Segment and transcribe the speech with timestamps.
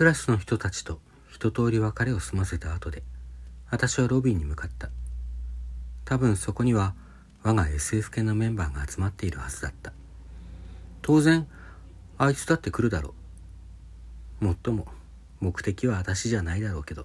[0.00, 0.98] クラスの人たちと
[1.28, 3.02] 一通り別れを済ませた後で、
[3.70, 4.88] 私はロビーに向かった。
[6.06, 6.94] 多分そこには
[7.42, 9.92] 我が SF 系のメンバーが集まっているはずだった。
[11.02, 11.46] 当然、
[12.16, 13.12] あいつだって来るだろ
[14.40, 14.44] う。
[14.46, 14.86] もっとも、
[15.38, 17.04] 目的は私じゃないだろうけど。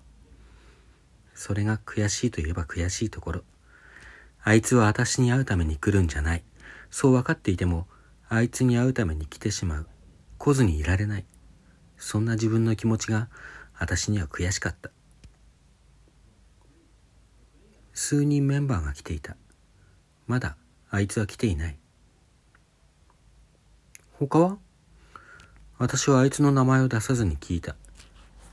[1.34, 3.42] それが悔しいといえば悔しいところ。
[4.42, 6.46] あいつは私に会うために来るんじゃない。
[6.92, 7.88] そう分かっていても、
[8.30, 9.88] あいつに会うために来てしまう。
[10.38, 11.26] 来ずにいられない。
[11.98, 13.30] そんな自分の気持ちが
[13.80, 14.92] 私には悔しかった。
[17.94, 19.38] 数人メンバーが来ていた。
[20.28, 20.58] まだ
[20.90, 21.78] あいつは来ていない。
[24.20, 24.58] 他は？
[25.78, 27.76] 私はあいつの名前を出さずに聞いた。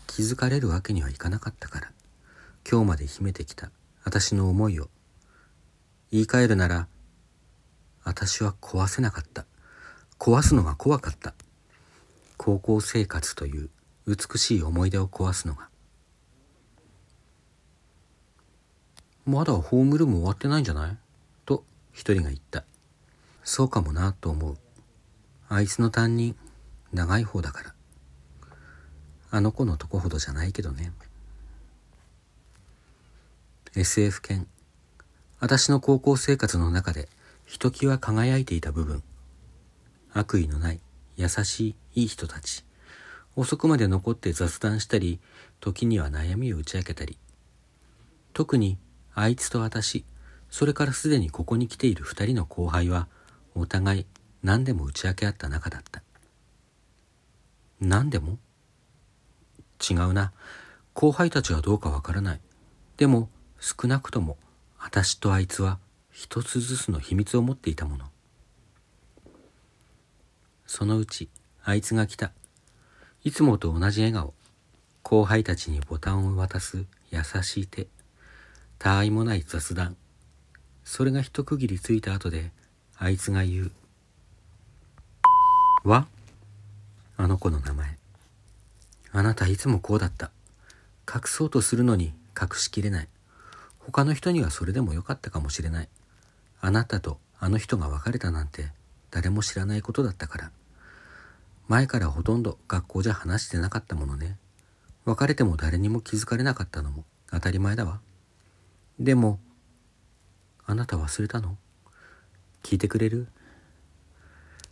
[0.07, 1.93] 気づかれるわけにはいかなかったから。
[2.69, 3.71] 今日まで秘めてきた
[4.05, 4.89] 私の思いを。
[6.11, 6.87] 言い換えるなら、
[8.05, 9.47] 私は壊せなかった。
[10.19, 11.35] 壊すのが怖かった。
[12.45, 13.71] 高校生活という
[14.05, 15.69] 美しい思い出を壊すのが。
[19.25, 20.97] まだホームルーム終わってないんじゃない？
[21.47, 21.63] と
[21.93, 22.65] 一人が言った。
[23.45, 24.57] そうかもなと思う。
[25.49, 26.35] あいつの担任、
[26.93, 27.75] 長い方だから。
[29.31, 30.91] あの子のとこほどじゃないけどね。
[33.77, 34.49] SF 犬。
[35.39, 37.09] 私の高校生活の中で
[37.47, 39.05] ひときわ輝いていた部分。
[40.13, 40.81] 悪意のない
[41.17, 42.65] 優しいいい人たち。
[43.35, 45.21] 遅くまで残って雑談したり、
[45.61, 47.19] 時には悩みを打ち明けたり。
[48.33, 48.79] 特に
[49.15, 50.05] あいつと私、
[50.51, 53.09] それからすでにここに来ている二人の後輩は、
[53.55, 54.07] お互い
[54.43, 56.03] 何でも打ち明け合った仲だった。
[57.81, 58.39] 何でも？
[59.81, 60.33] 違うな。
[60.95, 62.41] 後輩たちはどうかわからない。
[62.99, 64.37] でも、少なくとも、
[64.79, 65.79] 私とあいつは
[66.11, 68.12] 一つずつの秘密を持っていたもの。
[70.75, 71.29] そのうち、
[71.63, 72.33] あいつが来た。
[73.25, 74.33] いつもと同じ笑顔。
[75.03, 77.89] 後輩たちにボタンを渡す優しい手。
[78.79, 79.99] 他愛もない雑談。
[80.83, 82.53] それが一区切りついた後で、
[82.97, 83.73] あいつが言う。
[85.85, 86.07] は
[87.19, 87.99] あの子の名前。
[89.13, 90.31] あなたいつもこうだった。
[91.07, 93.09] 隠そうとするのに隠しきれない。
[93.79, 95.89] 他の人にはそれでもよかったかもしれない。
[96.63, 98.71] あなたとあの人が別れたなんて
[99.11, 100.51] 誰も知らないことだったから。
[101.69, 104.37] 前からほとんど学校じゃ話してなかったものね。
[105.05, 108.01] 別れても誰にも気づかれなかったのも当たり前だわ。
[109.01, 109.41] でも、
[110.67, 111.57] あなた忘れたの？
[112.63, 113.27] 聞いてくれる？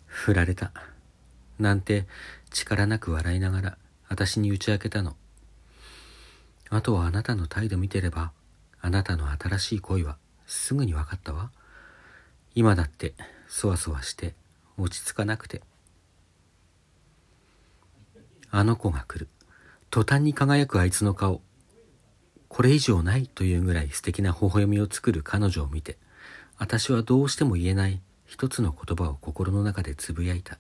[0.07, 0.73] 振られた。
[1.59, 2.07] なんて
[2.51, 5.17] 力なく笑いながら私に打ち明けたの。
[6.69, 8.33] あとはあなたの態度見てれば
[8.81, 11.51] あなたの新しい恋はすぐに分かったわ。
[12.55, 13.15] 今だって
[13.49, 14.35] そわそわして
[14.77, 15.63] 落ち着かなくて。
[18.51, 19.29] あの子が来る。
[19.91, 21.43] 途端に輝くあいつの顔。
[22.49, 25.99] これ以上ないというぐらい素敵な微笑みを作る彼女を見て、
[26.59, 30.59] 私はどうしても言えない一つの言葉を心の中でつぶやいた。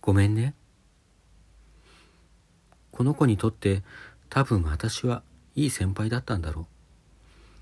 [0.00, 0.54] ごめんね。
[2.92, 3.82] この子にとって
[4.28, 5.22] 多分私は
[5.54, 6.66] いい先輩だったんだろう。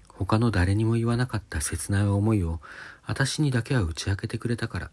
[0.09, 2.61] 他の誰にも言わなかった切ない思いを
[3.05, 4.91] 私にだけは打ち明けてくれたから。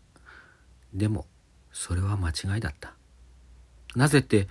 [0.93, 1.25] でも、
[1.73, 2.93] それは間違いだった。
[3.95, 4.47] なぜって、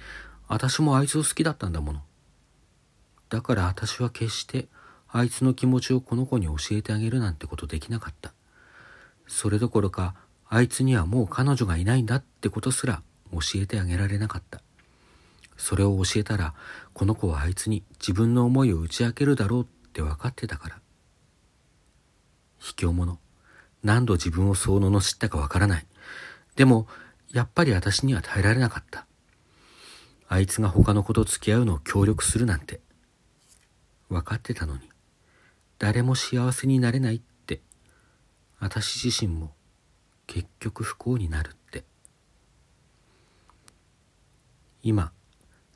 [0.49, 2.03] 私もあいつを好きだったんだもの。
[3.31, 4.69] だから私は決して
[5.09, 8.35] あいつの気持ちをこの子に教えてあげるなんてことできなかった。
[9.27, 10.15] それどころか、
[10.49, 14.61] あいつにはもう彼女がいないんだってことすら教えてあげられなかった。
[15.57, 16.55] それを教えたら、
[16.93, 20.81] この子はあいつに自分の思いを打ち明けるだろうって分かってたから。
[22.59, 23.19] 卑怯者。
[23.83, 25.87] 何度自分をそう罵ったかわからない。
[26.57, 26.87] でも、
[27.33, 29.07] やっぱり私には耐えられなかった。
[30.29, 32.81] あいつが他の子と付き合うのを協力するなんて。
[34.09, 34.81] 分かってたのに。
[35.79, 37.61] 誰も幸せになれないって。
[38.61, 39.53] 私自身も
[40.27, 41.85] 結局不幸になるって。
[44.83, 45.13] 今、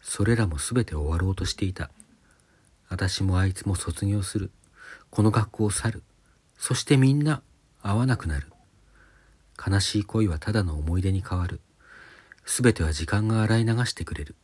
[0.00, 1.90] それらもすべて終わろうとしていた。
[2.88, 4.50] 私もあいつも卒業する。
[5.10, 6.02] この学校を去る。
[6.58, 7.42] そしてみんな
[7.82, 8.52] 会わなくなる。
[9.64, 11.60] 悲しい恋はただの思い出に変わる。
[12.44, 14.34] すべては時間が洗い流してくれる。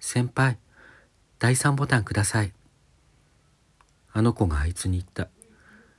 [0.00, 0.58] 先輩、
[1.38, 2.52] 第三ボタンください。
[4.12, 5.28] あの子があいつに言った。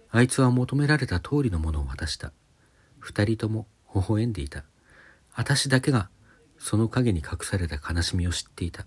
[0.09, 2.31] あいつは求められた通りのものを渡した。
[2.99, 4.63] 二人とも微笑んでいた。
[5.33, 6.09] 私だけが
[6.57, 8.85] その影に隠された悲しみを知っていた。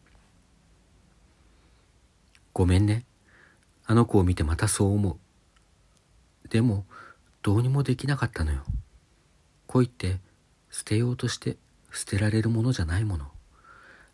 [2.53, 3.05] ごめんね。
[3.87, 5.17] あの子を見てまたそう思う。
[6.51, 6.85] でも、
[7.43, 8.63] どうにもできなかったのよ。
[9.67, 10.19] 恋って
[10.71, 11.57] 捨てようとして
[11.93, 13.27] 捨てられるものじゃないもの。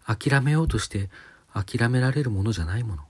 [0.06, 1.10] 諦めようとして
[1.52, 3.02] 諦められるものじゃないもの。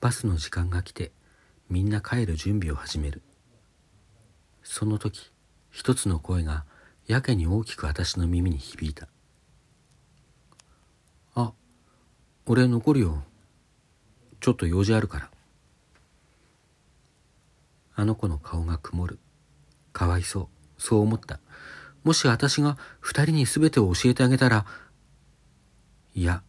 [0.00, 1.12] バスの時間が来て
[1.68, 3.22] みんな帰る準備を始める。
[4.62, 5.30] その時
[5.70, 6.64] 一つの声が
[7.06, 9.08] やけに大きく私の耳に響いた
[11.36, 11.52] 「あ
[12.46, 13.22] 俺残るよ。
[14.40, 15.30] ちょっと用事あるから」
[17.96, 19.18] あの子の顔が曇る。
[19.92, 20.48] かわいそう。
[20.78, 21.40] そう思った。
[22.04, 24.64] もし私が二人に全てを教えてあげたら
[26.14, 26.42] いや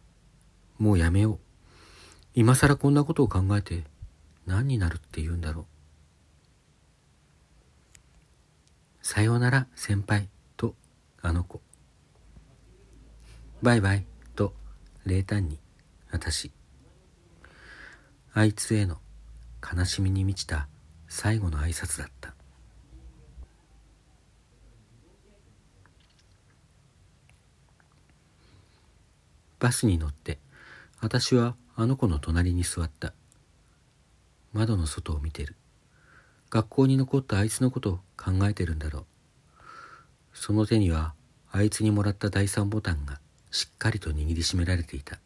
[0.78, 1.38] もうやめよう。
[2.34, 3.82] 今更こんなことを考えて
[4.46, 5.64] 何になるって言うんだろう。
[9.02, 10.28] さようなら先輩。
[10.56, 10.74] と
[11.22, 11.60] あの子。
[13.62, 14.06] バイバイ。
[14.36, 14.54] と
[15.06, 15.58] 冷淡に
[16.12, 16.52] 私。
[18.32, 18.98] あいつへの
[19.60, 20.68] 悲しみに満ちた
[21.08, 22.34] 最後の挨拶だった。
[29.58, 30.38] バスに乗って
[31.00, 33.12] 私はあの子の隣に座った。
[34.52, 35.56] 窓の外を見てる。
[36.50, 39.04] 学校に残ったあいつのことを考えてるんだろう。
[40.32, 41.14] その手には
[41.50, 43.20] あいつにもらった第三ボタンが
[43.50, 45.18] しっかりと握りしめられていた。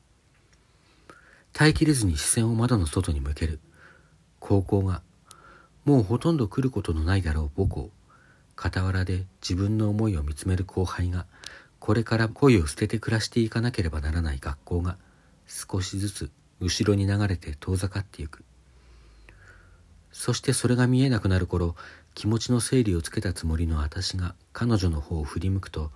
[1.53, 3.61] 耐えきれずに視線を窓の外に向ける。
[4.41, 5.03] 高校が
[5.85, 7.91] もうほとんど来ることのないだろう母校
[8.57, 11.27] 傍らで自分の思いを見つめる後輩が
[11.81, 14.97] これから恋を捨てて暮らしていかなければならない学校が
[15.49, 16.31] 少しずつ
[16.61, 18.45] 後ろに流れて遠ざかってゆく。
[20.13, 21.75] そしてそれが見えなくなる頃
[22.15, 25.91] 気持ちの整理をつけたつもりの私が彼女の方を振り向くと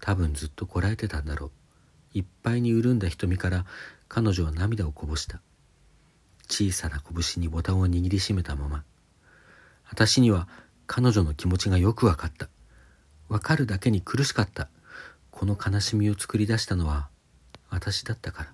[0.00, 1.50] 多分ずっとこらえてたんだろう。
[2.18, 3.64] いっぱいに潤んだ瞳から
[4.06, 5.40] 彼女は涙をこぼした。
[6.48, 8.84] 小さな拳にボタンを握りしめたまま
[9.90, 10.48] 私には
[10.86, 12.48] 彼女の気持ちがよくわかった。
[13.28, 14.68] わかるだけに苦しかった。
[15.30, 17.08] この悲しみを作り出したのは
[17.70, 18.52] 私だったから。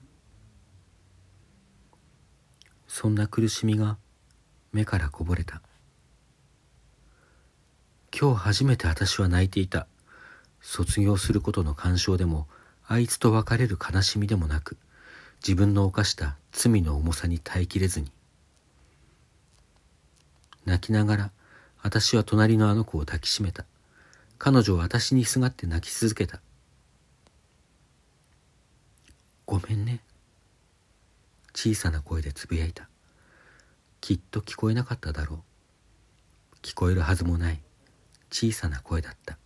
[2.87, 3.99] そんな苦しみが
[4.73, 5.63] 目からこぼれた。
[8.19, 9.87] 今日初めて私は泣いていた。
[10.61, 12.47] 卒業することの干渉でも
[12.87, 14.77] あいつと別れる悲しみでもなく
[15.43, 18.13] 自分の犯した罪の重さに耐えきれずに
[20.65, 21.31] 泣きながら
[21.83, 23.65] 私は隣のあの子を抱きしめた。
[24.39, 26.41] 彼女は私にすがって泣き続けた。
[29.47, 30.01] ごめんね。
[31.55, 32.89] 小さな声でつぶやいた。
[34.01, 36.57] きっと聞こえなかっただろう。
[36.63, 37.61] 聞こえるはずもない。
[38.31, 39.39] 小さな声だった。